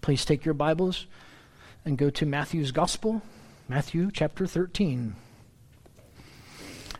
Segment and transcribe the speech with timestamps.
[0.00, 1.06] Please take your Bibles
[1.84, 3.20] and go to Matthew's Gospel,
[3.68, 5.14] Matthew chapter 13.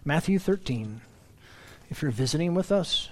[0.05, 1.01] Matthew 13.
[1.89, 3.09] If you're visiting with us,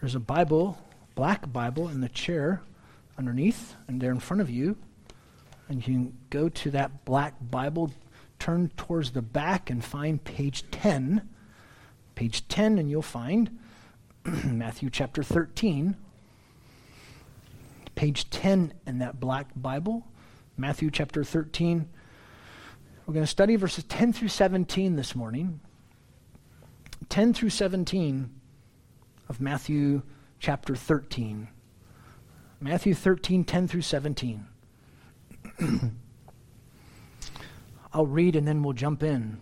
[0.00, 0.78] there's a Bible,
[1.14, 2.62] black Bible, in the chair
[3.18, 4.76] underneath and there in front of you.
[5.68, 7.92] And you can go to that black Bible,
[8.38, 11.28] turn towards the back, and find page 10.
[12.14, 13.58] Page 10, and you'll find
[14.24, 15.96] Matthew chapter 13
[17.94, 20.06] page 10 in that black Bible,
[20.56, 21.88] Matthew chapter 13.
[23.06, 25.60] We're going to study verses 10 through 17 this morning.
[27.08, 28.30] 10 through 17
[29.28, 30.02] of Matthew
[30.38, 31.48] chapter 13.
[32.60, 34.46] Matthew 13, 10 through 17.
[37.92, 39.40] I'll read and then we'll jump in.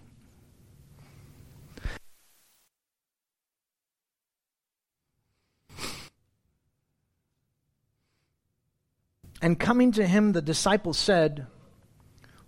[9.42, 11.46] And coming to him, the disciples said,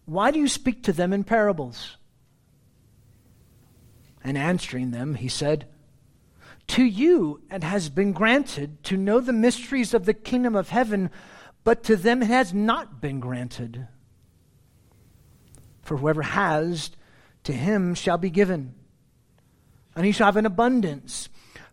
[0.05, 1.97] Why do you speak to them in parables?
[4.23, 5.67] And answering them, he said,
[6.69, 11.11] To you it has been granted to know the mysteries of the kingdom of heaven,
[11.65, 13.89] but to them it has not been granted.
[15.83, 16.91] For whoever has,
[17.45, 18.75] to him shall be given,
[19.97, 21.29] and he shall have an abundance.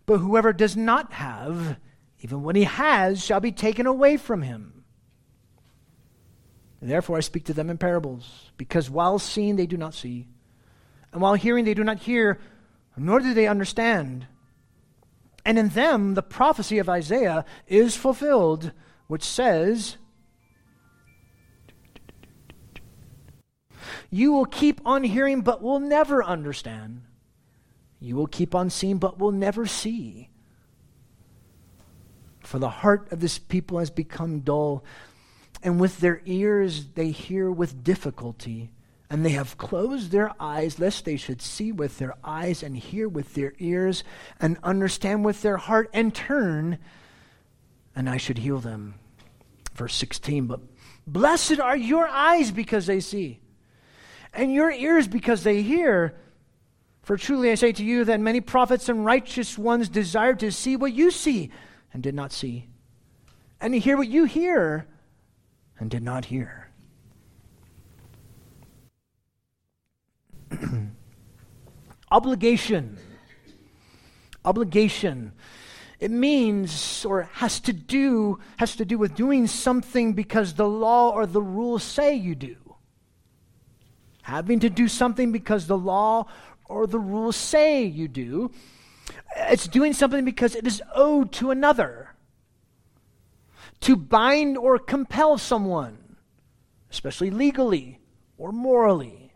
[0.06, 1.78] But whoever does not have,
[2.22, 4.79] even what he has, shall be taken away from him.
[6.82, 10.28] Therefore, I speak to them in parables, because while seeing they do not see,
[11.12, 12.40] and while hearing they do not hear,
[12.96, 14.28] nor do they understand.
[15.46, 18.72] And in them, the prophecy of Isaiah is fulfilled,
[19.08, 19.98] which says,
[24.10, 27.02] You will keep on hearing, but will never understand.
[28.00, 30.30] You will keep on seeing, but will never see.
[32.40, 34.84] For the heart of this people has become dull
[35.62, 38.72] and with their ears they hear with difficulty,
[39.10, 43.10] and they have closed their eyes, lest they should see with their eyes, and hear
[43.10, 44.04] with their ears,
[44.40, 46.78] and understand with their heart, and turn,
[47.96, 48.96] and I should heal them.
[49.74, 50.62] Verse 16, but
[51.08, 53.40] blessed are your eyes because they see,
[54.34, 56.16] and your ears because they hear.
[57.02, 60.76] For truly I say to you that many prophets and righteous ones desired to see
[60.76, 61.50] what you see,
[61.92, 62.68] and did not see,
[63.60, 64.86] and to hear what you hear
[65.80, 66.70] and did not hear.
[72.12, 72.98] Obligation.
[74.44, 75.32] Obligation.
[76.00, 81.12] It means or has to do has to do with doing something because the law
[81.12, 82.56] or the rules say you do.
[84.22, 86.28] Having to do something because the law
[86.66, 88.52] or the rules say you do.
[89.36, 92.09] It's doing something because it is owed to another
[93.82, 96.18] to bind or compel someone,
[96.92, 98.00] especially legally
[98.38, 99.34] or morally,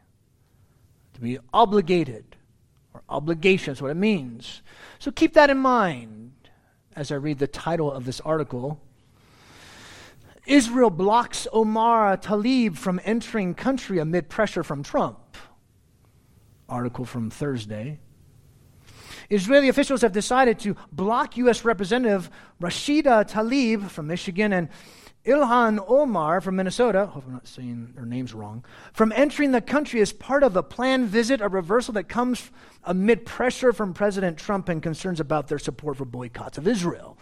[1.14, 2.36] to be obligated
[2.94, 4.62] or obligation is what it means.
[5.00, 6.34] So keep that in mind
[6.96, 8.82] as I read the title of this article.
[10.46, 15.38] Israel blocks Omar Tlaib from entering country amid pressure from Trump.
[16.68, 18.00] Article from Thursday.
[19.30, 21.66] Israeli officials have decided to block U.S.
[21.66, 22.30] Representative
[22.62, 24.70] Rashida Tlaib from Michigan and
[25.26, 30.02] Ilhan Omar from Minnesota, hope I'm not saying their names wrong, from entering the country
[30.02, 32.52] as part of a planned visit, a reversal that comes
[32.84, 37.18] amid pressure from President Trump and concerns about their support for boycotts of Israel.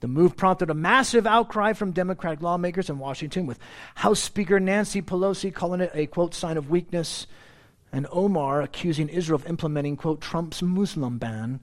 [0.00, 3.58] The move prompted a massive outcry from Democratic lawmakers in Washington, with
[3.94, 7.26] House Speaker Nancy Pelosi calling it a, quote, sign of weakness
[7.94, 11.60] and Omar accusing Israel of implementing, quote, Trump's Muslim ban.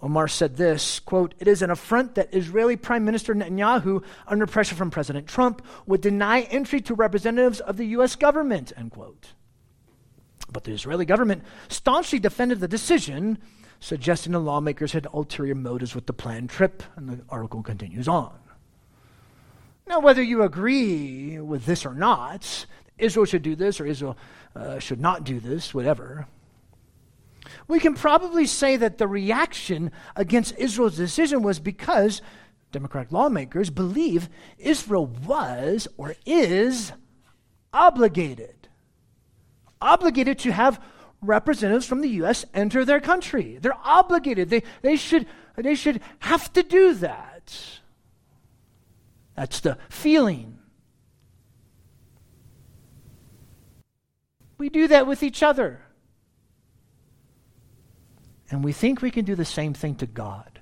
[0.00, 4.74] Omar said this, quote, It is an affront that Israeli Prime Minister Netanyahu, under pressure
[4.74, 8.16] from President Trump, would deny entry to representatives of the U.S.
[8.16, 9.34] government, end quote.
[10.50, 13.36] But the Israeli government staunchly defended the decision,
[13.80, 18.32] suggesting the lawmakers had ulterior motives with the planned trip, and the article continues on.
[19.86, 22.64] Now, whether you agree with this or not,
[22.96, 24.16] Israel should do this or Israel
[24.54, 26.26] uh, should not do this, whatever.
[27.68, 32.20] We can probably say that the reaction against Israel's decision was because
[32.72, 36.92] Democratic lawmakers believe Israel was or is
[37.72, 38.68] obligated.
[39.80, 40.82] Obligated to have
[41.22, 42.44] representatives from the U.S.
[42.54, 43.58] enter their country.
[43.60, 44.50] They're obligated.
[44.50, 45.26] They, they, should,
[45.56, 47.80] they should have to do that.
[49.36, 50.59] That's the feeling.
[54.60, 55.80] We do that with each other.
[58.50, 60.60] And we think we can do the same thing to God.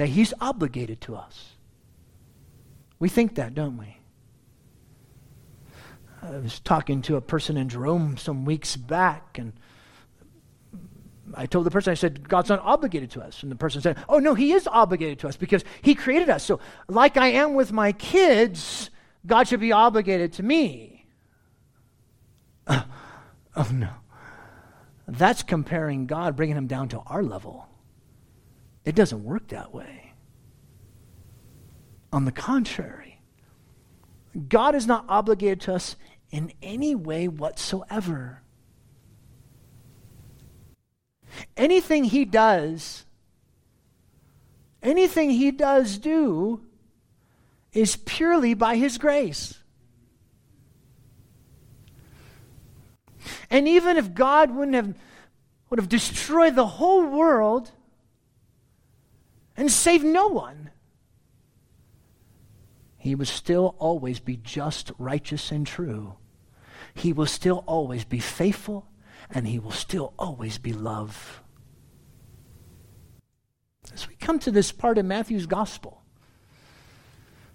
[0.00, 1.56] that He's obligated to us.
[2.98, 3.98] We think that, don't we?
[6.22, 9.52] I was talking to a person in Jerome some weeks back, and
[11.34, 13.42] I told the person, I said, God's not obligated to us.
[13.42, 16.44] And the person said, Oh, no, He is obligated to us because He created us.
[16.44, 18.88] So, like I am with my kids,
[19.26, 21.06] God should be obligated to me.
[22.66, 22.82] Uh,
[23.56, 23.90] oh, no.
[25.06, 27.66] That's comparing God, bringing Him down to our level.
[28.84, 30.14] It doesn't work that way.
[32.12, 33.20] On the contrary,
[34.48, 35.96] God is not obligated to us
[36.30, 38.42] in any way whatsoever.
[41.56, 43.04] Anything he does,
[44.82, 46.62] anything he does do,
[47.72, 49.58] is purely by his grace.
[53.50, 54.94] And even if God wouldn't have
[55.68, 57.70] would have destroyed the whole world
[59.56, 60.70] and saved no one,
[62.96, 66.16] he would still always be just, righteous, and true.
[66.92, 68.88] He will still always be faithful,
[69.30, 71.40] and he will still always be love.
[73.94, 75.99] As we come to this part of Matthew's gospel,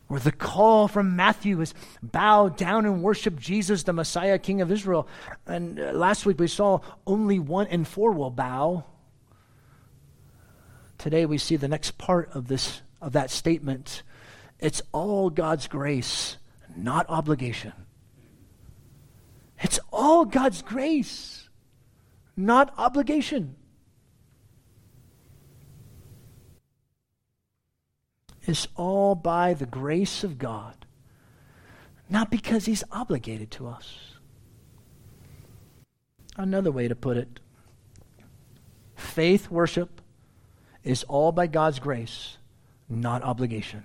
[0.08, 1.74] where the call from Matthew is
[2.04, 5.08] bow down and worship Jesus, the Messiah, King of Israel.
[5.48, 8.86] And uh, last week we saw only one in four will bow.
[10.98, 14.04] Today we see the next part of this of that statement.
[14.60, 16.38] It's all God's grace,
[16.76, 17.74] not obligation.
[19.60, 21.50] It's all God's grace,
[22.38, 23.56] not obligation.
[28.46, 30.86] It's all by the grace of God,
[32.10, 34.16] not because He's obligated to us.
[36.38, 37.40] Another way to put it
[38.96, 40.02] faith worship
[40.84, 42.38] is all by God's grace,
[42.88, 43.84] not obligation.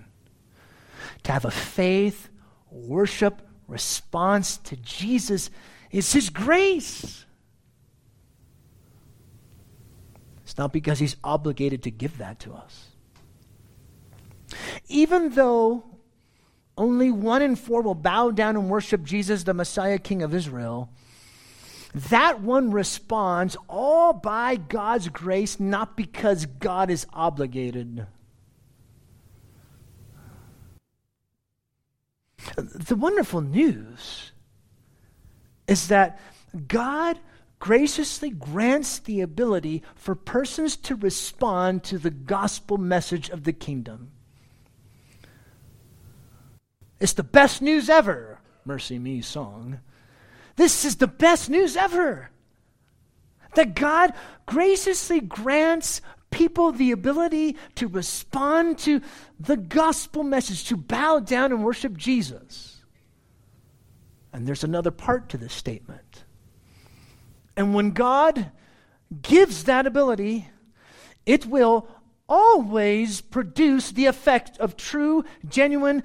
[1.23, 2.29] To have a faith
[2.71, 5.51] worship response to Jesus
[5.91, 7.25] is His grace.
[10.43, 12.90] It's not because He's obligated to give that to us.
[14.89, 15.85] Even though
[16.77, 20.91] only one in four will bow down and worship Jesus, the Messiah, King of Israel,
[21.95, 28.07] that one responds all by God's grace, not because God is obligated.
[32.57, 34.33] The wonderful news
[35.67, 36.19] is that
[36.67, 37.19] God
[37.59, 44.11] graciously grants the ability for persons to respond to the gospel message of the kingdom.
[47.01, 49.81] It's the best news ever, MercyMe song.
[50.57, 52.31] This is the best news ever.
[53.55, 54.13] That God
[54.47, 59.01] graciously grants people the ability to respond to
[59.41, 62.83] the gospel message, to bow down and worship Jesus.
[64.33, 66.25] And there's another part to this statement.
[67.57, 68.53] And when God
[69.23, 70.49] gives that ability,
[71.27, 71.89] it will
[72.29, 76.05] always produce the effect of true, genuine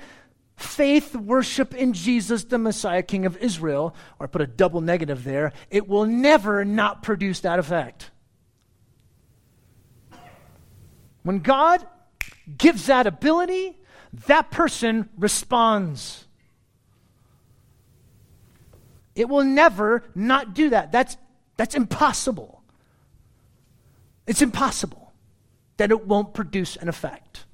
[0.58, 5.52] faith worship in Jesus, the Messiah, King of Israel, or put a double negative there,
[5.70, 8.12] it will never not produce that effect.
[11.24, 11.86] When God
[12.58, 13.78] gives that ability,
[14.28, 16.26] that person responds.
[19.16, 20.92] It will never not do that.
[20.92, 21.18] That's,
[21.58, 22.62] that's impossible.
[24.28, 25.14] It's impossible
[25.78, 27.45] that it won't produce an effect.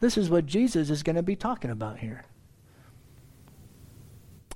[0.00, 2.24] This is what Jesus is going to be talking about here.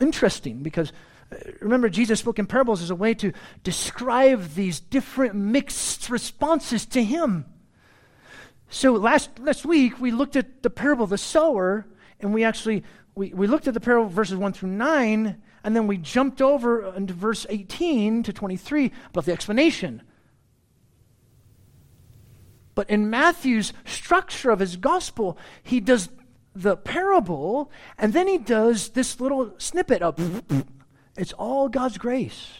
[0.00, 0.92] Interesting because
[1.32, 3.32] uh, Remember, Jesus spoke in parables as a way to
[3.62, 7.46] describe these different mixed responses to Him.
[8.68, 11.86] So last, last week, we looked at the parable of the sower,
[12.20, 12.84] and we actually
[13.14, 16.94] we, we looked at the parable verses 1 through 9, and then we jumped over
[16.94, 20.02] into verse 18 to 23 about the explanation.
[22.74, 26.08] But in Matthew's structure of his gospel, he does
[26.54, 30.42] the parable, and then he does this little snippet of
[31.16, 32.58] it's all God's grace.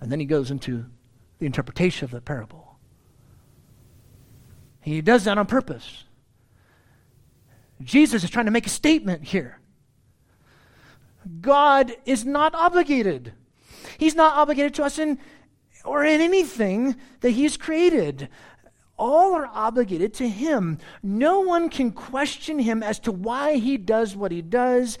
[0.00, 0.86] And then he goes into
[1.38, 2.78] the interpretation of the parable.
[4.80, 6.04] He does that on purpose.
[7.82, 9.60] Jesus is trying to make a statement here.
[11.40, 13.32] God is not obligated.
[13.98, 15.18] He's not obligated to us in
[15.84, 18.28] or in anything that He's created.
[18.96, 20.78] All are obligated to Him.
[21.02, 24.98] No one can question Him as to why He does what He does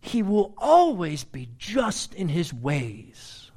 [0.00, 3.50] he will always be just in his ways.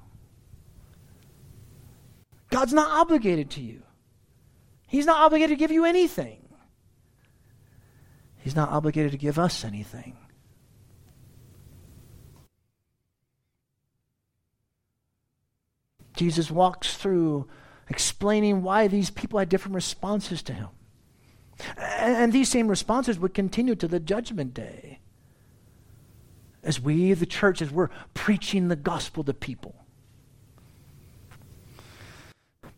[2.49, 3.83] God's not obligated to you.
[4.87, 6.39] He's not obligated to give you anything.
[8.39, 10.17] He's not obligated to give us anything.
[16.21, 17.47] Jesus walks through
[17.89, 20.67] explaining why these people had different responses to him.
[21.79, 24.99] And these same responses would continue to the judgment day.
[26.61, 29.83] As we, the church, as we're preaching the gospel to people.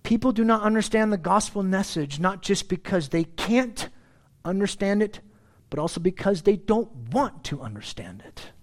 [0.03, 3.89] People do not understand the gospel message not just because they can't
[4.45, 5.19] understand it,
[5.69, 8.53] but also because they don't want to understand it.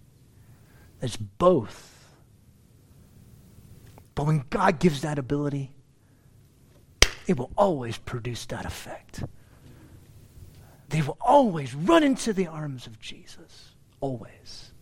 [1.03, 2.00] It's both.
[4.21, 5.73] But when God gives that ability,
[7.27, 9.25] it will always produce that effect.
[10.91, 13.71] They will always run into the arms of Jesus.
[13.99, 14.73] Always.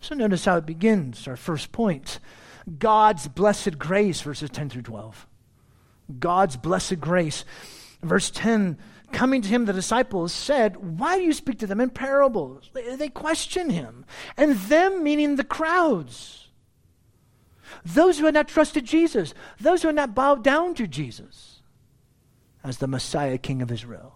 [0.00, 2.18] So notice how it begins, our first point.
[2.78, 5.26] God's blessed grace, verses 10 through 12.
[6.18, 7.44] God's blessed grace.
[8.02, 8.78] Verse 10
[9.12, 12.70] coming to him, the disciples said, Why do you speak to them in parables?
[12.72, 14.06] They, they question him.
[14.34, 16.45] And them, meaning the crowds.
[17.84, 21.60] Those who had not trusted Jesus, those who had not bowed down to Jesus
[22.64, 24.14] as the Messiah, King of Israel.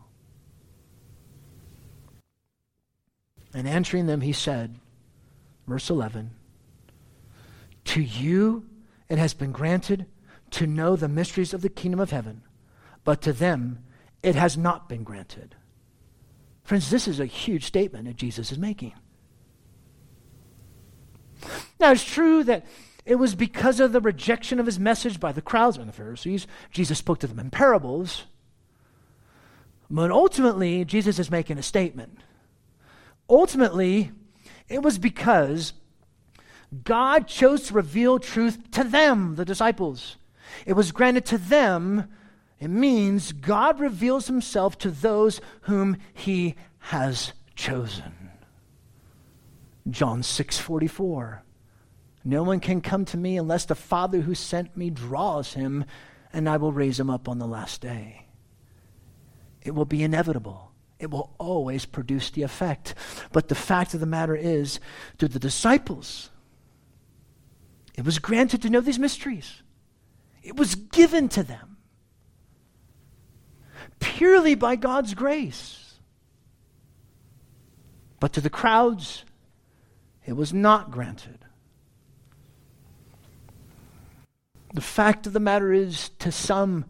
[3.55, 4.77] And answering them, he said,
[5.67, 6.31] verse 11,
[7.87, 8.67] To you
[9.09, 10.07] it has been granted
[10.53, 12.43] to know the mysteries of the kingdom of heaven,
[13.05, 13.85] but to them
[14.23, 15.57] it has not been granted.
[16.63, 18.95] Friends, this is a huge statement that Jesus is making.
[21.81, 22.67] Now, it's true that
[23.11, 26.47] it was because of the rejection of his message by the crowds and the Pharisees,
[26.71, 28.23] Jesus spoke to them in parables.
[29.91, 32.21] But ultimately, Jesus is making a statement.
[33.29, 34.13] Ultimately,
[34.69, 35.73] it was because
[36.85, 40.17] God chose to reveal truth to them, the disciples.
[40.65, 42.09] It was granted to them
[42.61, 48.31] it means God reveals himself to those whom he has chosen.
[49.89, 51.43] John 6:44
[52.25, 55.85] No one can come to me unless the Father who sent me draws him
[56.33, 58.27] and I will raise him up on the last day.
[59.63, 60.71] It will be inevitable.
[60.99, 62.95] It will always produce the effect.
[63.33, 64.81] But the fact of the matter is,
[65.19, 66.31] to the disciples,
[67.97, 69.63] it was granted to know these mysteries.
[70.43, 71.79] It was given to them
[73.99, 75.95] purely by God's grace.
[78.19, 79.25] But to the crowds,
[80.27, 81.40] it was not granted.
[84.73, 86.85] The fact of the matter is, to some,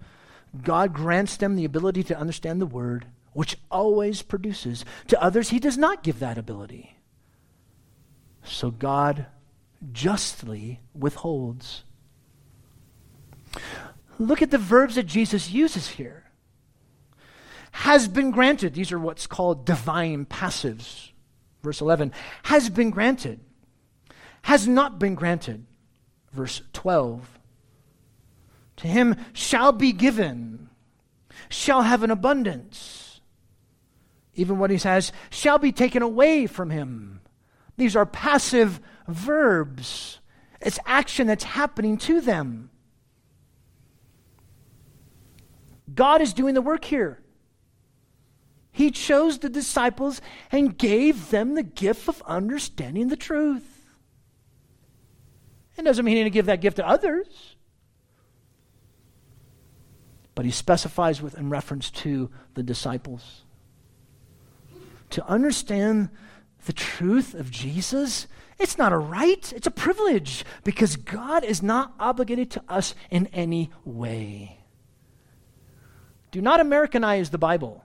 [0.62, 4.84] God grants them the ability to understand the word, which always produces.
[5.08, 6.96] To others, He does not give that ability.
[8.42, 9.26] So God
[9.92, 11.84] justly withholds.
[14.18, 16.24] Look at the verbs that Jesus uses here
[17.72, 18.74] has been granted.
[18.74, 21.10] These are what's called divine passives.
[21.62, 22.12] Verse 11
[22.44, 23.40] has been granted,
[24.42, 25.66] has not been granted.
[26.32, 27.39] Verse 12
[28.80, 30.68] to him shall be given,
[31.48, 33.20] shall have an abundance.
[34.34, 37.20] Even what he says shall be taken away from him.
[37.76, 40.20] These are passive verbs.
[40.60, 42.70] It's action that's happening to them.
[45.94, 47.20] God is doing the work here.
[48.70, 50.22] He chose the disciples
[50.52, 53.88] and gave them the gift of understanding the truth.
[55.76, 57.56] It doesn't mean he didn't give that gift to others.
[60.34, 63.42] But he specifies with in reference to the disciples.
[65.10, 66.10] To understand
[66.66, 68.26] the truth of Jesus,
[68.58, 73.26] it's not a right, it's a privilege because God is not obligated to us in
[73.28, 74.58] any way.
[76.30, 77.84] Do not Americanize the Bible.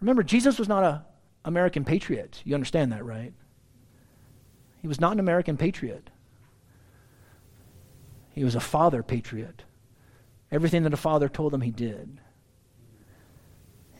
[0.00, 1.00] Remember, Jesus was not an
[1.44, 2.40] American patriot.
[2.44, 3.34] You understand that, right?
[4.80, 6.08] He was not an American patriot.
[8.30, 9.64] He was a father patriot.
[10.52, 12.20] Everything that a father told him, he did.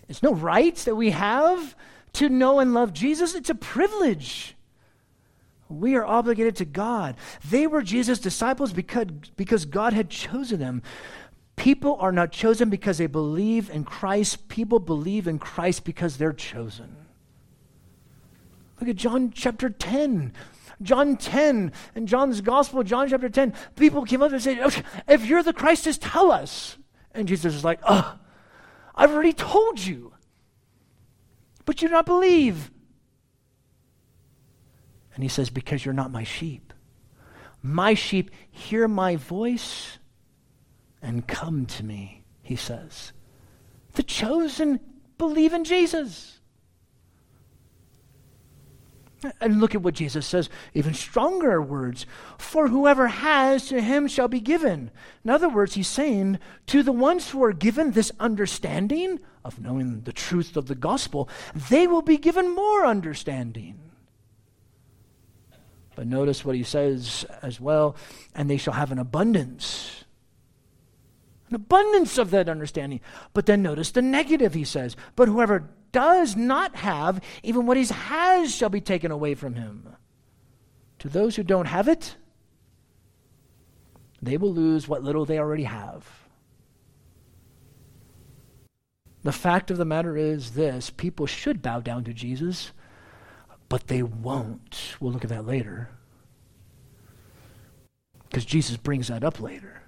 [0.09, 1.77] It's no rights that we have
[2.15, 4.57] to know and love Jesus, it's a privilege.
[5.69, 7.17] We are obligated to God.
[7.49, 10.83] They were Jesus' disciples because, because God had chosen them.
[11.55, 14.49] People are not chosen because they believe in Christ.
[14.49, 16.97] People believe in Christ because they're chosen.
[18.81, 20.33] Look at John chapter 10.
[20.83, 23.53] John 10 and John's gospel, John chapter 10.
[23.77, 24.59] People came up and said,
[25.07, 26.79] If you're the Christ, just tell us.
[27.13, 28.19] And Jesus is like, Oh,
[28.95, 30.15] I've already told you.
[31.67, 32.71] But you do not believe.
[35.15, 36.73] And he says, Because you're not my sheep.
[37.63, 39.99] My sheep hear my voice
[41.03, 43.13] and come to me, he says.
[43.93, 44.81] The chosen
[45.19, 46.40] believe in Jesus.
[49.41, 52.07] And look at what Jesus says, even stronger words.
[52.39, 54.91] For whoever has, to him shall be given.
[55.25, 60.03] In other words, he's saying to the ones who are given this understanding of knowing
[60.03, 61.29] the truth of the gospel,
[61.69, 63.79] they will be given more understanding.
[65.97, 67.97] But notice what he says as well,
[68.35, 70.05] and they shall have an abundance.
[71.51, 73.01] An abundance of that understanding.
[73.35, 74.97] But then notice the negative, he says.
[75.17, 79.97] But whoever does not have, even what he has shall be taken away from him.
[81.01, 82.17] To those who don't have it,
[84.23, 86.07] they will lose what little they already have.
[89.23, 92.73] The fact of the matter is this people should bow down to Jesus,
[93.69, 94.97] but they won't.
[94.99, 95.91] We'll look at that later.
[98.29, 99.83] Because Jesus brings that up later.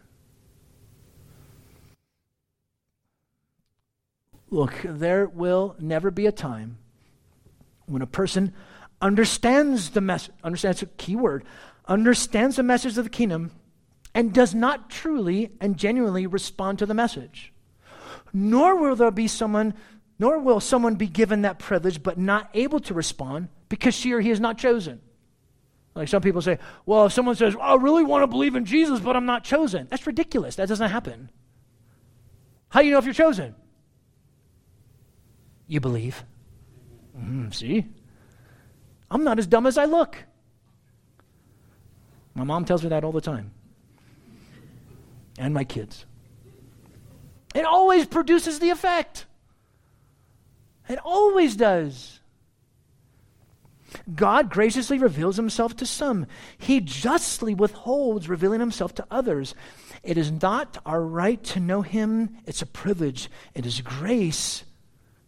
[4.53, 6.77] Look, there will never be a time
[7.87, 8.53] when a person
[9.01, 11.45] understands the message, understands a key word,
[11.87, 13.51] understands the message of the kingdom,
[14.15, 17.51] and does not truly and genuinely respond to the message.
[18.35, 19.73] Nor will there be someone,
[20.19, 24.21] nor will someone be given that privilege but not able to respond because she or
[24.21, 25.01] he is not chosen.
[25.95, 29.01] Like some people say, well, if someone says, I really want to believe in Jesus,
[29.01, 30.57] but I'm not chosen, that's ridiculous.
[30.57, 31.31] That doesn't happen.
[32.69, 33.55] How do you know if you're chosen?
[35.73, 36.23] You believe.
[37.19, 37.87] Mm, see?
[39.11, 40.19] I'm not as dumb as I look.
[42.35, 43.53] My mom tells me that all the time.
[45.39, 46.05] And my kids.
[47.55, 49.25] It always produces the effect.
[50.91, 52.21] It always does.
[54.15, 56.27] God graciously reveals himself to some.
[56.59, 59.55] He justly withholds revealing himself to others.
[60.03, 63.31] It is not our right to know him, it's a privilege.
[63.55, 64.65] It is grace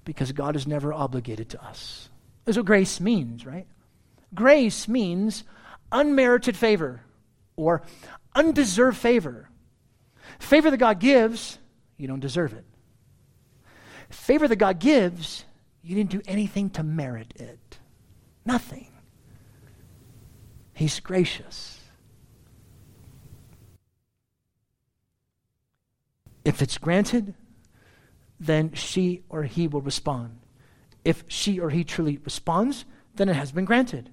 [0.05, 2.09] because God is never obligated to us.
[2.45, 3.67] That's what grace means, right?
[4.35, 5.45] Grace means
[5.93, 7.03] unmerited favor
[7.57, 7.83] or
[8.35, 9.49] undeserved favor.
[10.39, 11.59] Favor that God gives,
[11.97, 12.65] you don't deserve it.
[14.11, 15.45] Favor that God gives,
[15.83, 17.79] you didn't do anything to merit it.
[18.45, 18.89] Nothing.
[20.75, 21.81] He's gracious.
[26.45, 27.35] If it's granted,
[28.39, 30.39] then she or he will respond.
[31.05, 34.11] If she or he truly responds, then it has been granted.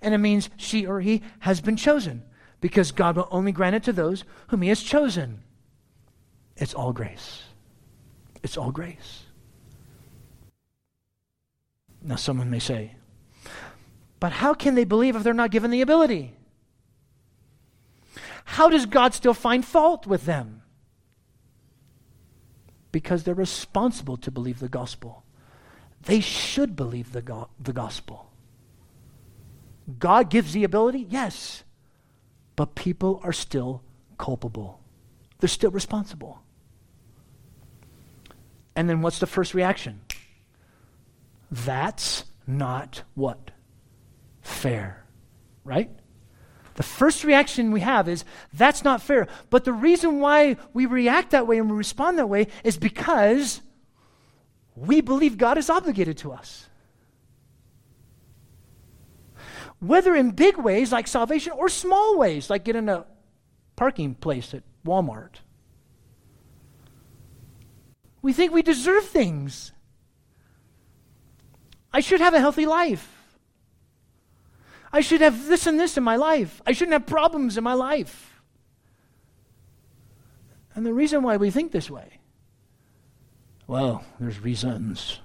[0.00, 2.22] And it means she or he has been chosen
[2.60, 5.42] because God will only grant it to those whom he has chosen.
[6.56, 7.42] It's all grace.
[8.42, 9.24] It's all grace.
[12.02, 12.96] Now, someone may say,
[14.18, 16.34] but how can they believe if they're not given the ability?
[18.44, 20.61] How does God still find fault with them?
[22.92, 25.24] Because they're responsible to believe the gospel.
[26.02, 28.30] They should believe the, go- the gospel.
[29.98, 31.64] God gives the ability, yes,
[32.54, 33.82] but people are still
[34.18, 34.80] culpable.
[35.38, 36.42] They're still responsible.
[38.76, 40.00] And then what's the first reaction?
[41.50, 43.50] That's not what?
[44.40, 45.04] Fair.
[45.64, 45.90] Right?
[46.74, 49.28] The first reaction we have is, that's not fair.
[49.50, 53.60] But the reason why we react that way and we respond that way is because
[54.74, 56.68] we believe God is obligated to us.
[59.80, 63.04] Whether in big ways like salvation or small ways like getting a
[63.76, 65.40] parking place at Walmart
[68.22, 69.72] we think we deserve things.
[71.92, 73.21] I should have a healthy life.
[74.92, 76.60] I should have this and this in my life.
[76.66, 78.42] I shouldn't have problems in my life.
[80.74, 82.20] And the reason why we think this way,
[83.66, 85.20] well, there's reasons.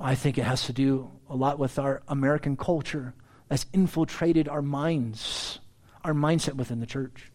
[0.00, 3.14] I think it has to do a lot with our American culture
[3.48, 5.60] that's infiltrated our minds,
[6.02, 7.30] our mindset within the church.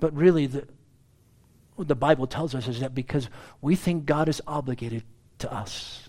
[0.00, 0.66] But really, the,
[1.76, 3.28] what the Bible tells us is that because
[3.60, 5.04] we think God is obligated
[5.38, 6.03] to us.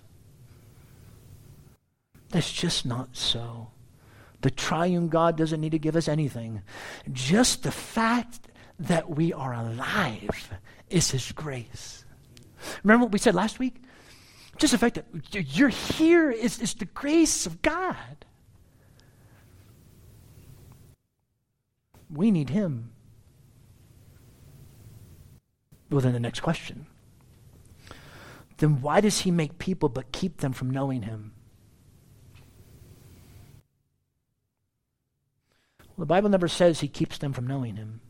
[2.35, 3.69] That's just not so.
[4.41, 6.63] The triune God doesn't need to give us anything.
[7.13, 10.49] Just the fact that we are alive
[10.89, 12.03] is His grace.
[12.83, 13.77] Remember what we said last week?
[14.57, 18.25] Just the fact that you're here is, is the grace of God.
[22.13, 22.91] We need Him.
[25.89, 26.85] Well, then the next question.
[28.57, 31.31] Then why does he make people but keep them from knowing him?
[35.97, 38.01] The Bible never says he keeps them from knowing him.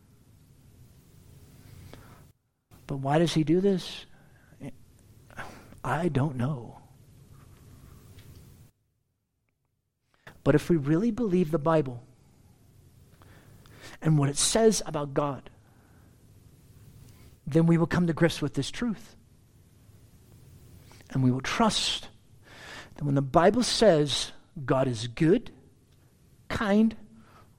[2.87, 4.05] But why does he do this?
[5.83, 6.79] I don't know.
[10.43, 12.03] But if we really believe the Bible
[14.01, 15.49] and what it says about God,
[17.47, 19.15] then we will come to grips with this truth.
[21.11, 22.09] And we will trust
[22.95, 24.31] that when the Bible says
[24.65, 25.51] God is good,
[26.49, 26.95] kind,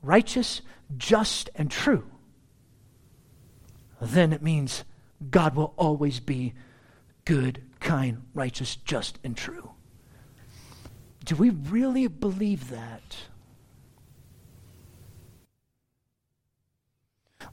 [0.07, 0.63] righteous,
[0.97, 2.07] just, and true,
[4.01, 4.85] then it means
[5.31, 6.55] God will always be
[7.25, 9.73] good, kind, righteous, just, and true.
[11.25, 13.17] Do we really believe that?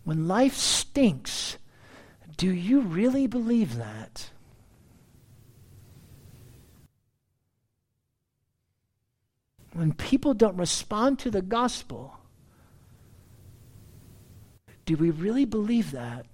[0.04, 1.58] When life stinks,
[2.38, 4.30] do you really believe that?
[9.72, 12.20] When people don't respond to the gospel,
[14.86, 16.26] do we really believe that?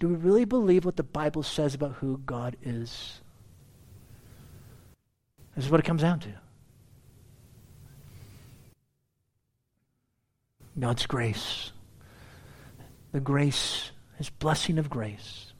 [0.00, 3.20] Do we really believe what the Bible says about who God is?
[5.56, 6.28] This is what it comes down to.
[10.78, 11.72] God's grace.
[13.10, 15.52] The grace, His blessing of grace.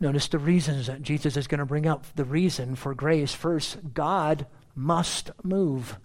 [0.00, 2.04] Notice the reasons that Jesus is going to bring up.
[2.14, 5.98] The reason for grace first, God must move,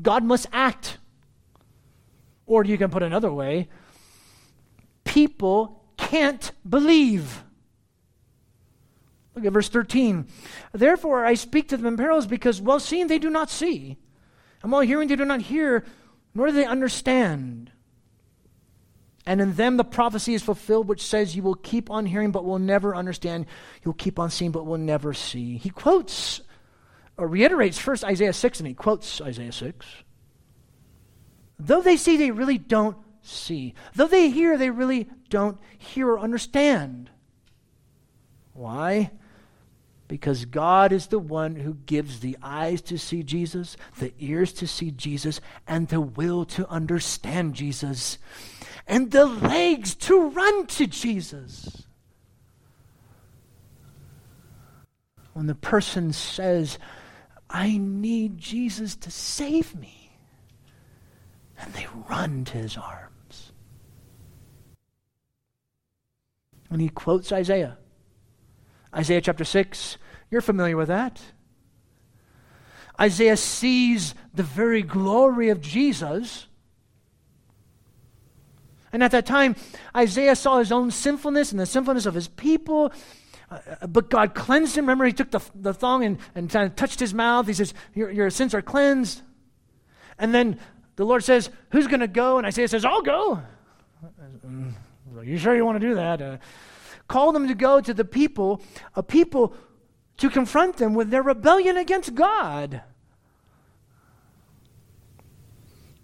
[0.00, 0.98] God must act.
[2.46, 3.68] Or you can put another way
[5.04, 7.42] people can't believe.
[9.34, 10.26] Look at verse 13.
[10.72, 13.96] Therefore I speak to them in parables because while seeing they do not see,
[14.62, 15.84] and while hearing they do not hear,
[16.34, 17.72] nor do they understand.
[19.26, 22.44] And in them the prophecy is fulfilled, which says, You will keep on hearing, but
[22.44, 23.46] will never understand.
[23.84, 25.56] You'll keep on seeing, but will never see.
[25.56, 26.40] He quotes,
[27.20, 29.86] Uh, reiterates first Isaiah 6, and he quotes Isaiah 6.
[31.58, 33.74] Though they see, they really don't see.
[33.94, 37.10] Though they hear, they really don't hear or understand.
[38.54, 39.10] Why?
[40.08, 44.66] Because God is the one who gives the eyes to see Jesus, the ears to
[44.66, 48.18] see Jesus, and the will to understand Jesus,
[48.86, 51.84] and the legs to run to Jesus.
[55.32, 56.78] When the person says,
[57.52, 60.12] I need Jesus to save me,
[61.58, 63.52] and they run to his arms.
[66.70, 67.76] And he quotes Isaiah,
[68.94, 69.98] Isaiah chapter 6,
[70.30, 71.20] you're familiar with that.
[73.00, 76.46] Isaiah sees the very glory of Jesus.
[78.92, 79.56] And at that time,
[79.96, 82.92] Isaiah saw his own sinfulness and the sinfulness of his people.
[83.50, 84.84] Uh, but God cleansed him.
[84.84, 87.46] Remember, he took the, the thong and, and kind of touched his mouth.
[87.46, 89.22] He says, your, your sins are cleansed.
[90.18, 90.60] And then
[90.96, 92.38] the Lord says, Who's going to go?
[92.38, 93.42] And Isaiah says, I'll go.
[95.16, 96.22] Are you sure you want to do that?
[96.22, 96.36] Uh,
[97.08, 98.62] call them to go to the people,
[98.94, 99.54] a people
[100.18, 102.82] to confront them with their rebellion against God.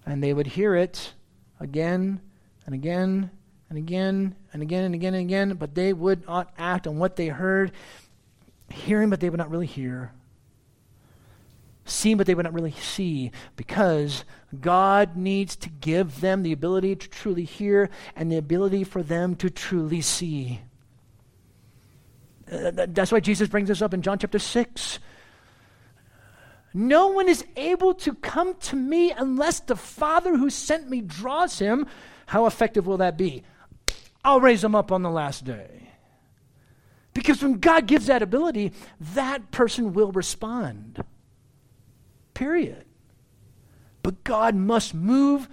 [0.04, 1.12] And they would hear it
[1.60, 2.20] again
[2.64, 3.30] and again
[3.68, 7.16] and again and again and again and again, but they would not act on what
[7.16, 7.72] they heard,
[8.70, 10.12] hearing, but they would not really hear,
[11.84, 14.24] seeing, but they would not really see, because
[14.60, 19.34] God needs to give them the ability to truly hear and the ability for them
[19.36, 20.60] to truly see.
[22.50, 24.98] Uh, that's why Jesus brings us up in John chapter 6.
[26.72, 31.58] No one is able to come to me unless the Father who sent me draws
[31.58, 31.86] him.
[32.26, 33.42] How effective will that be?
[34.26, 35.88] I'll raise them up on the last day.
[37.14, 38.72] Because when God gives that ability,
[39.14, 41.00] that person will respond.
[42.34, 42.84] Period.
[44.02, 45.48] But God must move,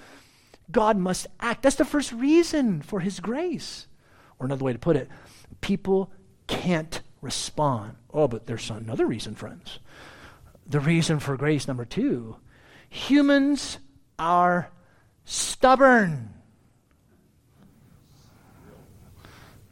[0.71, 1.61] God must act.
[1.61, 3.85] That's the first reason for his grace.
[4.39, 5.07] Or another way to put it,
[5.61, 6.11] people
[6.47, 7.95] can't respond.
[8.11, 9.77] Oh, but there's another reason, friends.
[10.65, 12.37] The reason for grace, number two
[12.89, 13.77] humans
[14.17, 14.71] are
[15.25, 16.33] stubborn.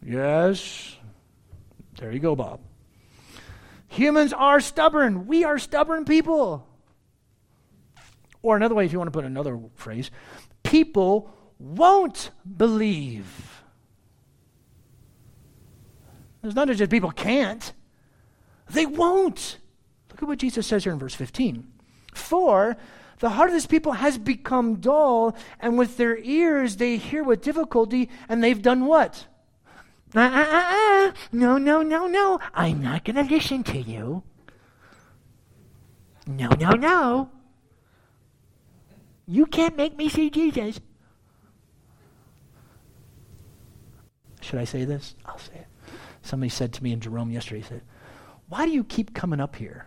[0.03, 0.95] Yes.
[1.97, 2.61] There you go, Bob.
[3.89, 5.27] Humans are stubborn.
[5.27, 6.67] We are stubborn people.
[8.41, 10.09] Or another way, if you want to put another phrase,
[10.63, 13.61] people won't believe.
[16.43, 17.71] It's not just people can't,
[18.69, 19.59] they won't.
[20.09, 21.67] Look at what Jesus says here in verse 15.
[22.13, 22.77] For
[23.19, 27.41] the heart of this people has become dull, and with their ears they hear with
[27.41, 29.27] difficulty, and they've done what?
[30.15, 31.11] Uh, uh, uh, uh.
[31.31, 32.39] No, no, no, no.
[32.53, 34.23] I'm not going to listen to you.
[36.27, 37.29] No, no, no.
[39.27, 40.79] You can't make me see Jesus.
[44.41, 45.15] Should I say this?
[45.25, 45.67] I'll say it.
[46.23, 47.81] Somebody said to me in Jerome yesterday, he said,
[48.49, 49.85] Why do you keep coming up here?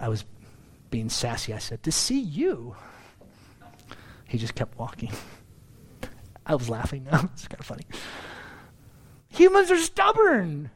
[0.00, 0.24] I was
[0.90, 1.54] being sassy.
[1.54, 2.74] I said, To see you.
[4.26, 5.12] He just kept walking.
[6.46, 7.28] I was laughing now.
[7.32, 7.86] It's kind of funny.
[9.28, 10.70] Humans are stubborn.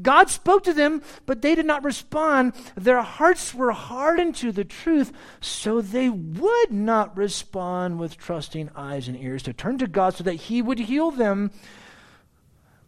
[0.00, 2.54] God spoke to them, but they did not respond.
[2.76, 9.08] Their hearts were hardened to the truth, so they would not respond with trusting eyes
[9.08, 11.50] and ears to turn to God so that He would heal them.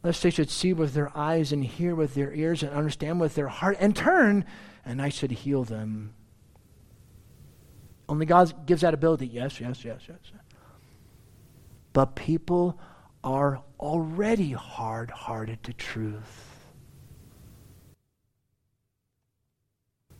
[0.02, 3.34] Lest they should see with their eyes and hear with their ears and understand with
[3.34, 4.44] their heart and turn,
[4.84, 6.14] and I should heal them.
[8.08, 9.26] Only God gives that ability.
[9.26, 10.18] Yes, yes, yes, yes.
[11.92, 12.78] But people
[13.22, 16.50] are already hard hearted to truth.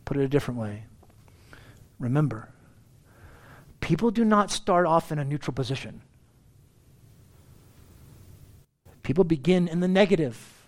[0.05, 0.85] Put it a different way.
[1.99, 2.49] Remember,
[3.79, 6.01] people do not start off in a neutral position.
[9.03, 10.67] People begin in the negative.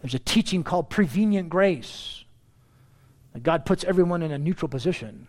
[0.00, 2.23] There's a teaching called prevenient grace.
[3.42, 5.26] God puts everyone in a neutral position.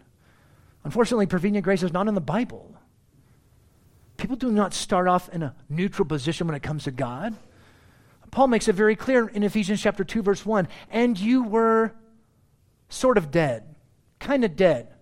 [0.84, 2.76] Unfortunately, prevenient grace is not in the Bible.
[4.18, 7.36] People do not start off in a neutral position when it comes to God.
[8.32, 11.94] Paul makes it very clear in Ephesians chapter 2 verse 1, and you were
[12.90, 13.76] sort of dead,
[14.20, 14.94] kind of dead.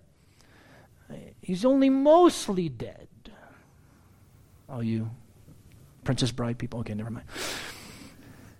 [1.41, 3.07] He's only mostly dead.
[4.69, 5.09] All you
[6.03, 7.25] Princess Bride people, okay, never mind.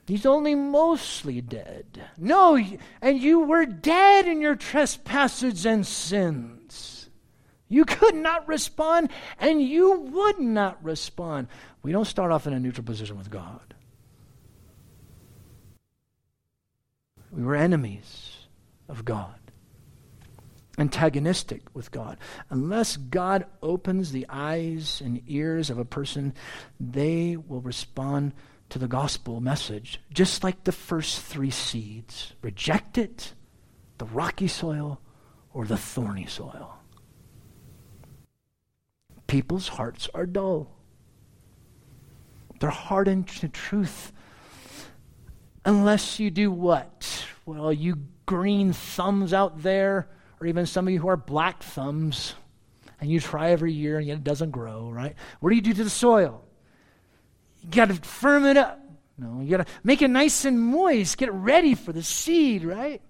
[0.05, 2.03] He's only mostly dead.
[2.17, 2.59] No,
[3.01, 7.09] and you were dead in your trespasses and sins.
[7.69, 11.47] You could not respond, and you would not respond.
[11.81, 13.73] We don't start off in a neutral position with God.
[17.31, 18.45] We were enemies
[18.87, 19.39] of God,
[20.77, 22.17] antagonistic with God.
[22.49, 26.35] Unless God opens the eyes and ears of a person,
[26.79, 28.33] they will respond
[28.69, 33.33] to the gospel message, just like the first three seeds reject it,
[33.97, 34.99] the rocky soil,
[35.53, 36.77] or the thorny soil.
[39.27, 40.75] People's hearts are dull.
[42.59, 44.11] They're hardened to truth.
[45.65, 47.25] Unless you do what?
[47.45, 52.35] Well, you green thumbs out there, or even some of you who are black thumbs,
[52.99, 55.15] and you try every year and yet it doesn't grow, right?
[55.39, 56.45] What do you do to the soil?
[57.63, 58.79] You got to firm it up.
[59.17, 62.63] No, you got to make it nice and moist, get it ready for the seed,
[62.63, 63.01] right?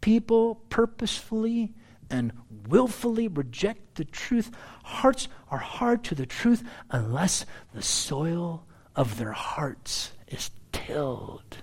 [0.00, 1.74] People purposefully
[2.10, 2.32] and
[2.68, 4.50] willfully reject the truth.
[4.84, 11.58] Hearts are hard to the truth unless the soil of their hearts is tilled.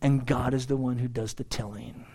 [0.00, 2.06] And God is the one who does the tilling.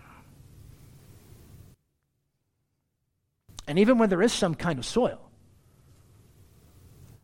[3.67, 5.30] And even when there is some kind of soil,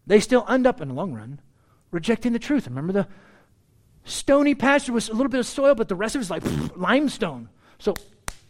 [0.07, 1.39] they still end up in the long run
[1.91, 2.67] rejecting the truth.
[2.67, 3.07] Remember the
[4.05, 6.43] stony pasture was a little bit of soil, but the rest of it is like
[6.75, 7.49] limestone.
[7.79, 7.93] So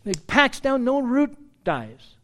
[0.06, 2.16] it packs down, no root dies.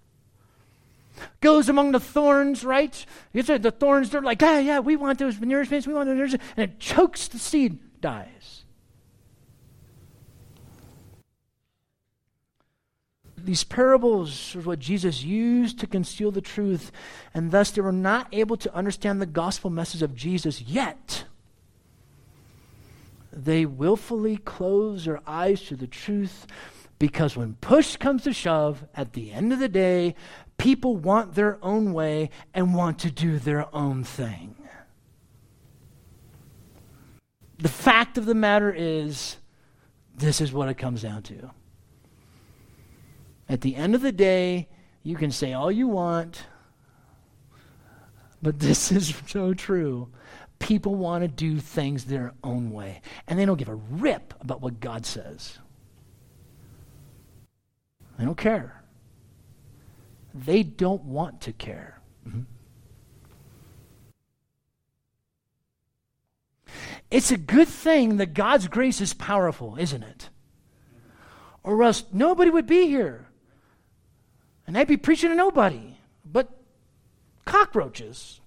[1.42, 3.06] Goes among the thorns, right?
[3.34, 6.18] You said the thorns, they're like, ah, yeah, we want those nourishments, we want those
[6.18, 8.63] nourishments, and it chokes the seed, dies.
[13.44, 16.94] These parables were what Jesus used to conceal the truth,
[17.34, 21.26] and thus they were not able to understand the gospel message of Jesus yet.
[23.34, 26.48] They willfully close their eyes to the truth
[27.00, 30.16] because when push comes to shove, at the end of the day,
[30.58, 34.56] people want their own way and want to do their own thing.
[37.58, 39.36] The fact of the matter is,
[40.16, 41.52] this is what it comes down to.
[43.54, 44.68] At the end of the day,
[45.04, 46.44] you can say all you want,
[48.42, 50.10] but this is so true.
[50.58, 54.62] People want to do things their own way, and they don't give a rip about
[54.62, 55.60] what God says.
[58.18, 58.84] They don't care.
[60.34, 62.02] They don't want to care.
[62.28, 62.42] Mm-hmm.
[67.12, 70.30] It's a good thing that God's grace is powerful, isn't it?
[71.64, 73.28] Or else nobody would be here.
[74.66, 76.50] And I'd be preaching to nobody but
[77.46, 78.40] cockroaches.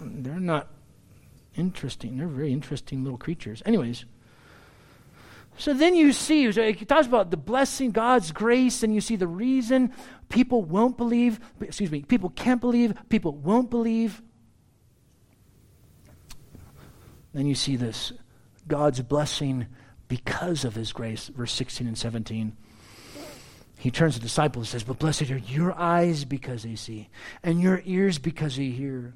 [0.00, 0.68] They're not
[1.56, 2.16] interesting.
[2.16, 3.62] They're very interesting little creatures.
[3.64, 4.04] Anyways,
[5.58, 9.28] So then you see, he talks about the blessing, God's grace, and you see the
[9.28, 9.92] reason
[10.28, 14.22] people won't believe, excuse me, people can't believe, people won't believe.
[17.34, 18.12] Then you see this
[18.66, 19.66] God's blessing
[20.08, 22.56] because of his grace, verse 16 and 17.
[23.82, 27.10] He turns to the disciples and says, But blessed are your eyes because they see,
[27.42, 29.12] and your ears because they hear.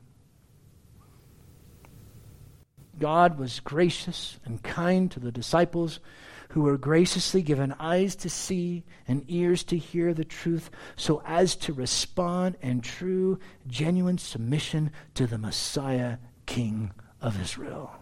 [2.98, 6.00] God was gracious and kind to the disciples
[6.48, 11.55] who were graciously given eyes to see and ears to hear the truth so as
[11.55, 17.94] to respond in true, genuine submission to the Messiah, King of Israel.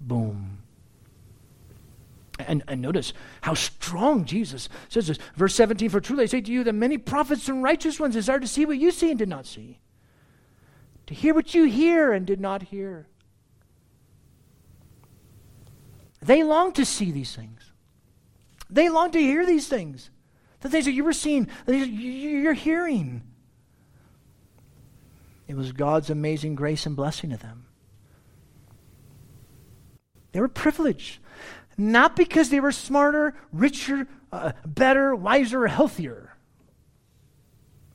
[0.00, 0.62] Boom.
[2.46, 5.18] And, and, notice how strong Jesus says this.
[5.36, 8.42] Verse 17 For truly I say to you that many prophets and righteous ones desired
[8.42, 9.80] to see what you see and did not see,
[11.06, 13.06] to hear what you hear and did not hear.
[16.22, 17.72] They long to see these things.
[18.68, 20.10] They long to hear these things.
[20.60, 23.22] The things that you were seeing, that you're hearing.
[25.48, 27.66] It was God's amazing grace and blessing to them.
[30.32, 31.18] They were privileged,
[31.76, 36.36] not because they were smarter, richer, uh, better, wiser, healthier.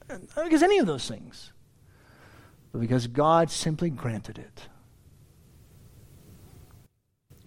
[0.10, 1.52] Not because any of those things,
[2.72, 4.68] but because God simply granted it.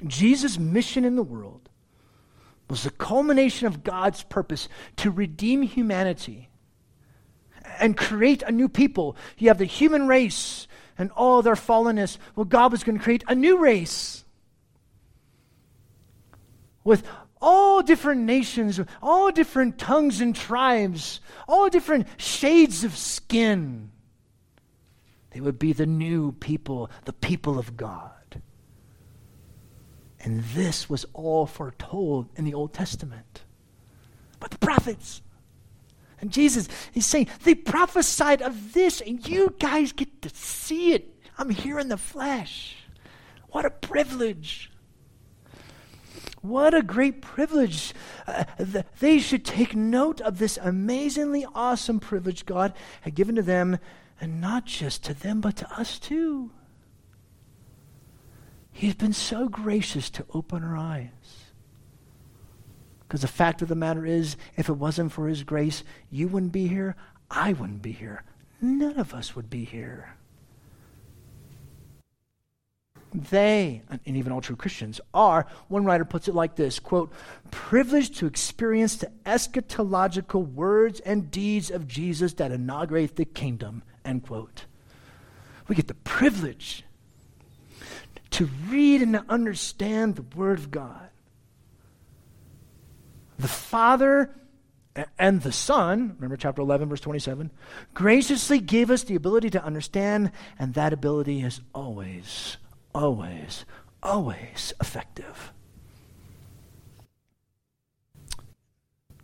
[0.07, 1.69] Jesus' mission in the world
[2.71, 6.49] was the culmination of God's purpose to redeem humanity
[7.81, 9.17] and create a new people.
[9.39, 12.19] You have the human race and all their fallenness.
[12.37, 14.25] Well, God was going to create a new race
[16.85, 17.03] with
[17.41, 23.91] all different nations, all different tongues and tribes, all different shades of skin.
[25.31, 28.43] They would be the new people, the people of God.
[30.21, 33.45] And this was all foretold in the Old Testament.
[34.41, 35.23] But the prophets,
[36.21, 41.15] and Jesus is saying, they prophesied of this, and you guys get to see it.
[41.39, 42.77] I'm here in the flesh.
[43.51, 44.73] What a privilege.
[46.41, 47.95] What a great privilege.
[48.27, 53.43] Uh, th- they should take note of this amazingly awesome privilege God had given to
[53.43, 53.79] them,
[54.21, 56.51] and not just to them, but to us too.
[58.71, 61.09] He's been so gracious to open our eyes.
[63.01, 66.53] Because the fact of the matter is, if it wasn't for His grace, you wouldn't
[66.53, 66.95] be here,
[67.31, 68.23] I wouldn't be here,
[68.61, 70.18] none of us would be here.
[73.15, 77.13] They, and even all true Christians, are, one writer puts it like this quote,
[77.51, 84.25] privileged to experience the eschatological words and deeds of Jesus that inaugurate the kingdom, end
[84.25, 84.67] quote.
[85.69, 86.85] We get the privilege
[88.31, 91.09] to read and to understand the Word of God.
[93.39, 94.35] The Father
[95.19, 97.51] and the Son, remember chapter 11, verse 27,
[97.95, 102.57] graciously gave us the ability to understand, and that ability is always,
[102.99, 103.65] always,
[104.03, 105.53] always effective.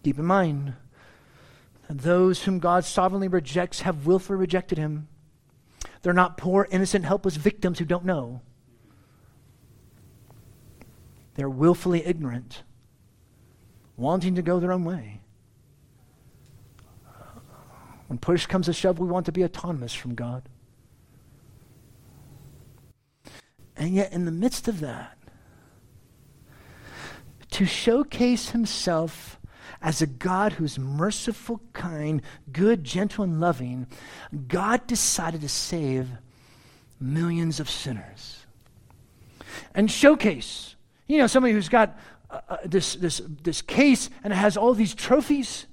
[0.05, 0.75] Keep in mind
[1.89, 5.09] that those whom God sovereignly rejects have willfully rejected him.
[6.03, 8.43] They're not poor, innocent, helpless victims who don't know.
[11.35, 12.63] They're willfully ignorant,
[13.97, 15.21] wanting to go their own way.
[18.07, 20.49] When push comes to shove, we want to be autonomous from God.
[23.77, 25.19] And yet, in the midst of that,
[27.53, 29.39] to showcase himself
[29.83, 33.87] as a God who's merciful, kind, good, gentle, and loving,
[34.49, 36.09] God decided to save
[37.01, 38.47] millions of sinners
[39.75, 40.75] and showcase
[41.07, 41.99] you know, somebody who's got
[42.31, 45.67] uh, uh, this, this, this case and it has all these trophies.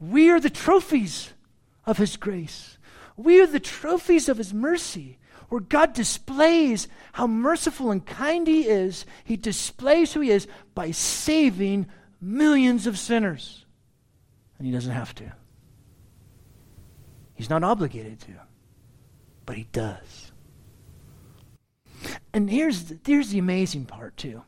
[0.00, 1.32] We are the trophies
[1.86, 2.78] of His grace.
[3.16, 5.18] We are the trophies of His mercy,
[5.52, 9.04] where God displays how merciful and kind He is.
[9.22, 11.88] He displays who He is by saving
[12.22, 13.66] millions of sinners.
[14.56, 15.30] And He doesn't have to,
[17.34, 18.32] He's not obligated to,
[19.44, 20.32] but He does.
[22.32, 24.44] And here's, here's the amazing part, too.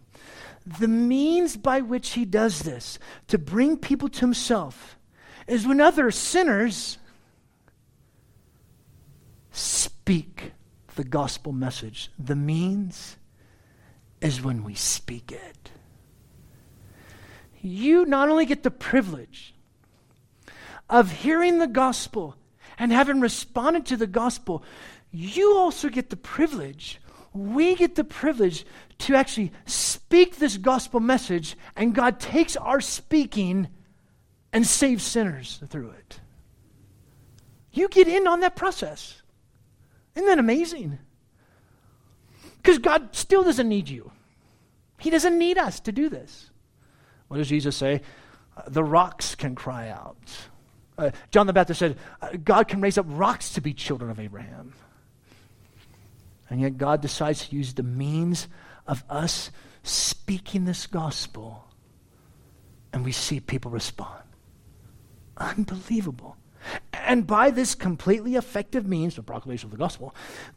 [0.65, 2.99] The means by which he does this,
[3.29, 4.99] to bring people to himself,
[5.47, 6.97] is when other sinners
[9.53, 10.54] speak
[10.95, 12.11] the gospel message.
[12.19, 13.17] The means
[14.21, 15.71] is when we speak it.
[17.61, 19.55] You not only get the privilege
[20.89, 22.37] of hearing the gospel
[22.79, 24.63] and having responded to the gospel,
[25.11, 27.01] you also get the privilege
[27.35, 28.65] we get the privilege
[29.01, 33.69] to actually speak this gospel message, and God takes our speaking
[34.53, 36.21] and saves sinners through it.
[37.73, 39.21] You get in on that process.
[40.15, 40.99] Isn't that amazing?
[42.57, 44.11] Because God still doesn't need you.
[44.99, 46.51] He doesn't need us to do this.
[47.29, 48.01] What does Jesus say?
[48.57, 50.17] Uh, the rocks can cry out.
[50.97, 54.21] Uh, John the Baptist said, uh, God can raise up rocks to be children of
[54.21, 54.73] Abraham.
[56.49, 58.49] And yet God decides to use the means
[58.87, 59.51] of us
[59.83, 61.65] speaking this gospel,
[62.93, 64.23] and we see people respond.
[65.37, 66.37] Unbelievable.
[66.93, 70.15] And by this completely effective means, the proclamation of the gospel,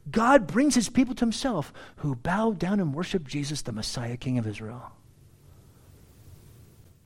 [0.10, 4.38] God brings his people to himself who bow down and worship Jesus, the Messiah, King
[4.38, 4.92] of Israel.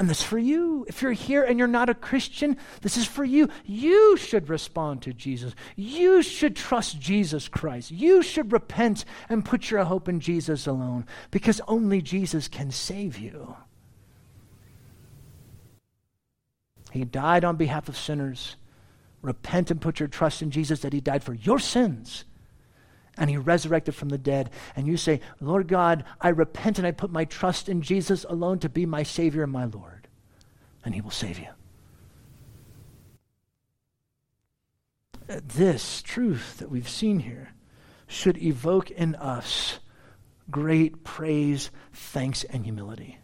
[0.02, 0.84] And this for you.
[0.88, 3.50] If you're here and you're not a Christian, this is for you.
[3.66, 5.54] You should respond to Jesus.
[5.76, 7.92] You should trust Jesus Christ.
[7.92, 13.20] You should repent and put your hope in Jesus alone because only Jesus can save
[13.20, 13.56] you.
[16.92, 18.56] He died on behalf of sinners.
[19.22, 22.26] Repent and put your trust in Jesus that He died for your sins
[23.18, 24.50] and He resurrected from the dead.
[24.76, 28.60] And you say, Lord God, I repent and I put my trust in Jesus alone
[28.60, 30.08] to be my Savior and my Lord.
[30.84, 31.50] And He will save you.
[35.28, 37.54] This truth that we've seen here
[38.08, 39.80] should evoke in us
[40.50, 43.18] great praise, thanks, and humility.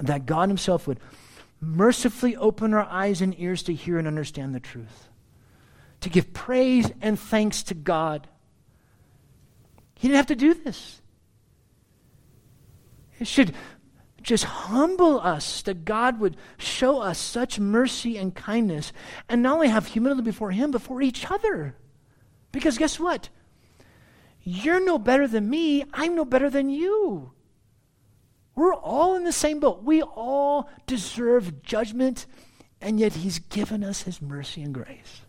[0.00, 0.98] That God Himself would
[1.64, 5.08] mercifully open our eyes and ears to hear and understand the truth,
[6.00, 8.28] to give praise and thanks to God.
[9.94, 11.00] He didn't have to do this.
[13.18, 13.54] It should
[14.22, 18.92] just humble us that God would show us such mercy and kindness
[19.28, 21.76] and not only have humility before Him, but for each other.
[22.50, 23.28] Because guess what?
[24.42, 27.33] You're no better than me, I'm no better than you.
[28.54, 29.82] We're all in the same boat.
[29.82, 32.26] We all deserve judgment,
[32.80, 35.22] and yet He's given us His mercy and grace.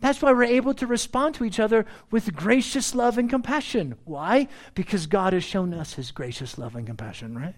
[0.00, 3.96] That's why we're able to respond to each other with gracious love and compassion.
[4.04, 4.48] Why?
[4.74, 7.56] Because God has shown us His gracious love and compassion, right?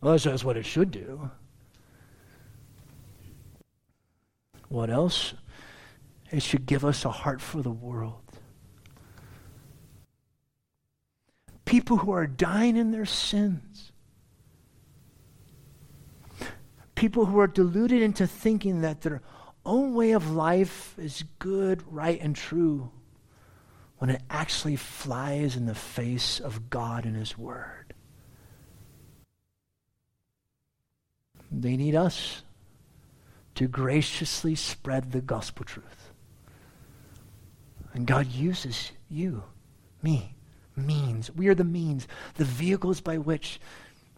[0.00, 1.30] Well, that's what it should do.
[4.68, 5.34] What else?
[6.30, 8.22] It should give us a heart for the world.
[11.70, 13.92] People who are dying in their sins.
[16.96, 19.22] People who are deluded into thinking that their
[19.64, 22.90] own way of life is good, right, and true
[23.98, 27.94] when it actually flies in the face of God and His Word.
[31.52, 32.42] They need us
[33.54, 36.10] to graciously spread the gospel truth.
[37.94, 39.44] And God uses you,
[40.02, 40.34] me,
[40.80, 41.30] means.
[41.30, 43.60] We are the means, the vehicles by which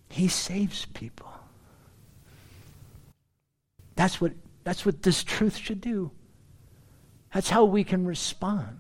[0.09, 1.31] he saves people.
[3.97, 4.33] That's what,
[4.65, 6.11] that's what this truth should do.
[7.33, 8.79] That's how we can respond.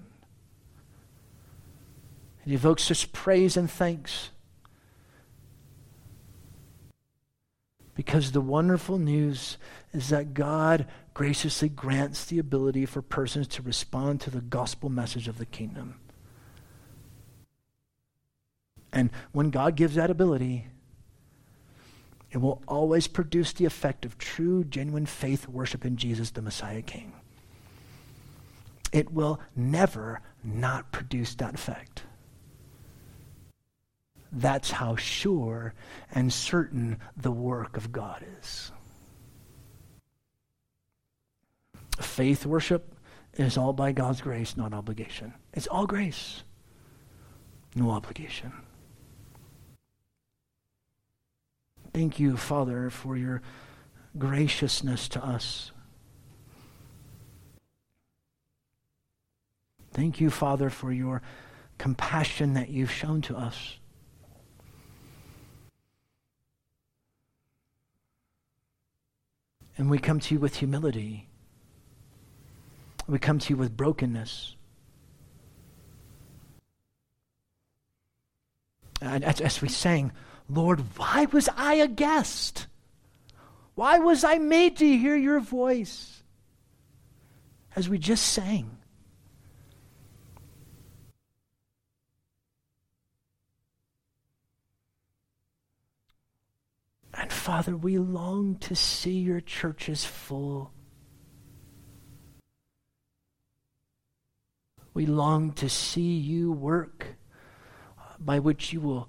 [2.47, 4.31] It evokes such praise and thanks.
[7.95, 9.59] Because the wonderful news
[9.93, 15.29] is that God graciously grants the ability for persons to respond to the gospel message
[15.29, 15.97] of the kingdom.
[18.93, 20.67] And when God gives that ability,
[22.31, 26.83] it will always produce the effect of true, genuine faith worship in Jesus, the Messiah
[26.83, 27.13] King.
[28.93, 32.03] It will never not produce that effect.
[34.31, 35.75] That's how sure
[36.11, 38.73] and certain the work of God is.
[42.01, 42.95] Faith worship
[43.35, 45.35] is all by God's grace, not obligation.
[45.53, 46.45] It's all grace,
[47.75, 48.53] no obligation.
[51.93, 53.43] Thank you, Father, for your
[54.19, 55.73] graciousness to us.
[59.93, 61.21] Thank you, Father, for your
[61.77, 63.77] compassion that you've shown to us.
[69.77, 71.29] And we come to you with humility.
[73.07, 74.57] We come to you with brokenness.
[79.03, 80.13] And as, as we sang,
[80.49, 82.67] Lord, why was I a guest?
[83.75, 86.23] Why was I made to hear your voice?
[87.75, 88.79] As we just sang.
[97.15, 100.73] And Father, we long to see your churches full.
[104.95, 107.07] We long to see you work
[107.99, 109.09] uh, by which you will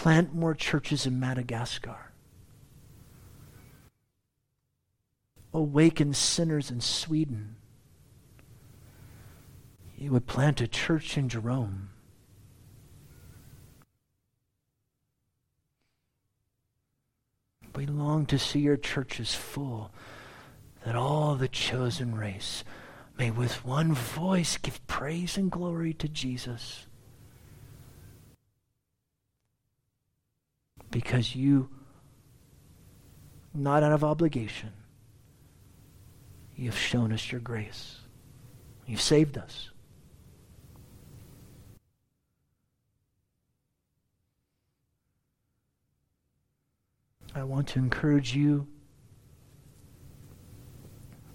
[0.00, 2.10] plant more churches in Madagascar,
[5.52, 7.56] awaken sinners in Sweden.
[9.98, 11.90] You would plant a church in Jerome.
[17.76, 19.90] We long to see your churches full,
[20.86, 22.64] that all the chosen race
[23.18, 26.86] may with one voice give praise and glory to Jesus.
[30.90, 31.68] Because you,
[33.54, 34.72] not out of obligation,
[36.56, 38.00] you have shown us your grace.
[38.86, 39.70] You've saved us.
[47.34, 48.66] I want to encourage you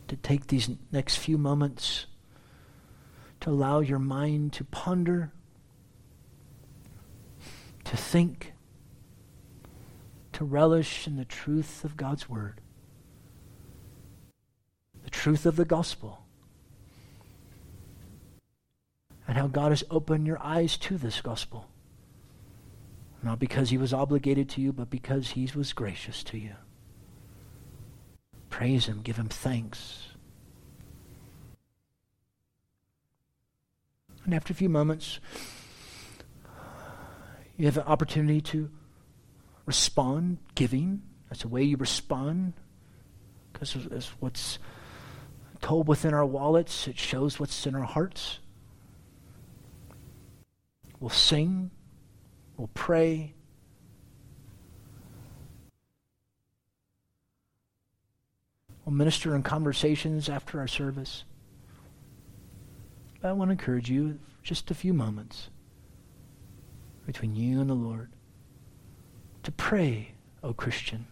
[0.09, 2.05] to take these next few moments
[3.41, 5.31] to allow your mind to ponder,
[7.85, 8.53] to think,
[10.35, 12.59] to relish in the truth of God's Word,
[15.05, 16.25] the truth of the gospel,
[19.25, 21.69] and how God has opened your eyes to this gospel.
[23.23, 26.55] Not because he was obligated to you, but because he was gracious to you.
[28.49, 30.09] Praise him, give him thanks.
[34.25, 35.21] And after a few moments,
[37.55, 38.69] you have an opportunity to
[39.65, 41.01] respond, giving.
[41.29, 42.53] That's the way you respond.
[43.51, 44.59] Because it's what's
[45.61, 48.39] told within our wallets, it shows what's in our hearts.
[50.99, 51.71] We'll sing.
[52.57, 53.33] We'll pray.
[58.85, 61.23] We'll minister in conversations after our service.
[63.21, 65.49] But I want to encourage you just a few moments
[67.07, 68.11] between you and the Lord
[69.45, 70.11] to pray,
[70.43, 71.07] O Christian.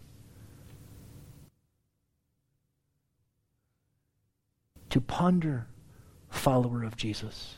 [4.90, 5.66] To ponder,
[6.28, 7.56] follower of Jesus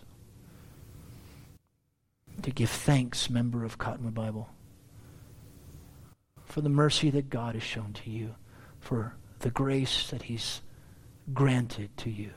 [2.43, 4.49] to give thanks, member of Cottonwood Bible,
[6.45, 8.35] for the mercy that God has shown to you,
[8.79, 10.61] for the grace that He's
[11.33, 12.31] granted to you.